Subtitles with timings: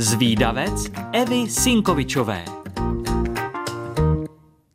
[0.00, 2.44] Zvídavec Evy Sinkovičové.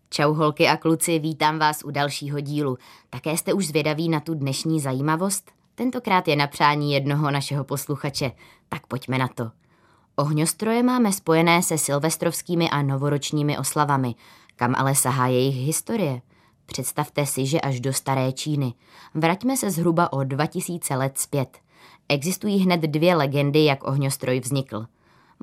[0.10, 2.78] Čau holky a kluci, vítám vás u dalšího dílu.
[3.10, 5.52] Také jste už zvědaví na tu dnešní zajímavost?
[5.76, 8.32] Tentokrát je na přání jednoho našeho posluchače,
[8.70, 9.52] tak pojďme na to.
[10.16, 14.16] Ohňostroje máme spojené se silvestrovskými a novoročními oslavami,
[14.56, 16.22] kam ale sahá jejich historie.
[16.66, 18.74] Představte si, že až do staré Číny.
[19.14, 21.58] Vraťme se zhruba o 2000 let zpět.
[22.10, 24.86] Existují hned dvě legendy, jak ohňostroj vznikl.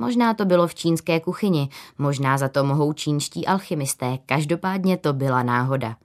[0.00, 1.68] Možná to bylo v čínské kuchyni,
[1.98, 5.96] možná za to mohou čínští alchymisté, každopádně to byla náhoda.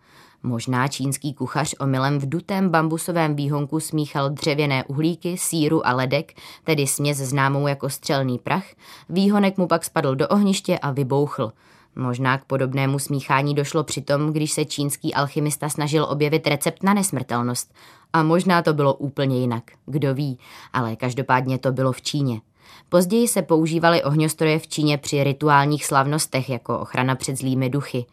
[0.43, 6.87] Možná čínský kuchař omylem v dutém bambusovém výhonku smíchal dřevěné uhlíky, síru a ledek, tedy
[6.87, 8.65] směs známou jako střelný prach,
[9.09, 11.51] výhonek mu pak spadl do ohniště a vybouchl.
[11.95, 17.73] Možná k podobnému smíchání došlo přitom, když se čínský alchymista snažil objevit recept na nesmrtelnost.
[18.13, 20.39] A možná to bylo úplně jinak, kdo ví,
[20.73, 22.41] ale každopádně to bylo v Číně.
[22.89, 28.05] Později se používaly ohňostroje v Číně při rituálních slavnostech jako ochrana před zlými duchy.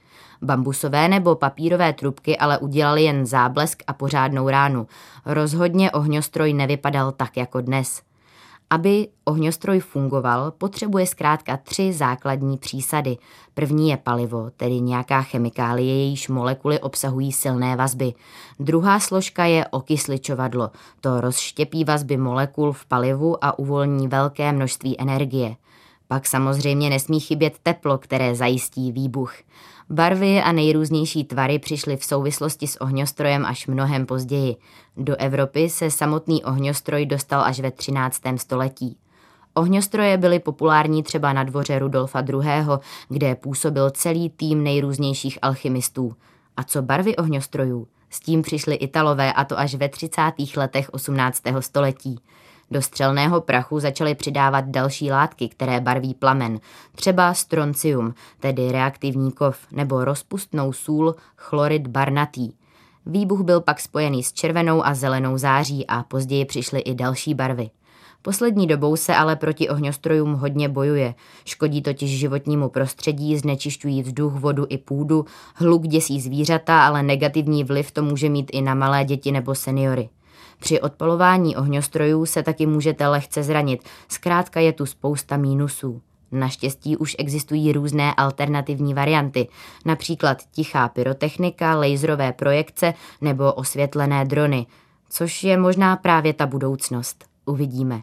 [0.42, 4.86] Bambusové nebo papírové trubky ale udělali jen záblesk a pořádnou ránu.
[5.26, 8.02] Rozhodně ohňostroj nevypadal tak jako dnes.
[8.72, 13.16] Aby ohňostroj fungoval, potřebuje zkrátka tři základní přísady.
[13.54, 18.12] První je palivo, tedy nějaká chemikálie, jejíž molekuly obsahují silné vazby.
[18.60, 20.70] Druhá složka je okysličovadlo.
[21.00, 25.56] To rozštěpí vazby molekul v palivu a uvolní velké množství energie.
[26.12, 29.34] Pak samozřejmě nesmí chybět teplo, které zajistí výbuch.
[29.90, 34.56] Barvy a nejrůznější tvary přišly v souvislosti s ohňostrojem až mnohem později.
[34.96, 38.20] Do Evropy se samotný ohňostroj dostal až ve 13.
[38.36, 38.96] století.
[39.54, 42.42] Ohňostroje byly populární třeba na dvoře Rudolfa II.,
[43.08, 46.16] kde působil celý tým nejrůznějších alchymistů.
[46.56, 47.88] A co barvy ohňostrojů?
[48.10, 50.22] S tím přišli Italové a to až ve 30.
[50.56, 51.42] letech 18.
[51.60, 52.20] století.
[52.72, 56.60] Do střelného prachu začaly přidávat další látky, které barví plamen,
[56.94, 62.52] třeba stroncium, tedy reaktivní kov, nebo rozpustnou sůl chlorid barnatý.
[63.06, 67.70] Výbuch byl pak spojený s červenou a zelenou září a později přišly i další barvy.
[68.22, 71.14] Poslední dobou se ale proti ohňostrojům hodně bojuje.
[71.44, 75.24] Škodí totiž životnímu prostředí, znečišťují vzduch, vodu i půdu,
[75.54, 80.08] hluk děsí zvířata, ale negativní vliv to může mít i na malé děti nebo seniory.
[80.62, 86.02] Při odpolování ohňostrojů se taky můžete lehce zranit, zkrátka je tu spousta mínusů.
[86.32, 89.48] Naštěstí už existují různé alternativní varianty,
[89.84, 94.66] například tichá pyrotechnika, laserové projekce nebo osvětlené drony,
[95.10, 97.24] což je možná právě ta budoucnost.
[97.44, 98.02] Uvidíme.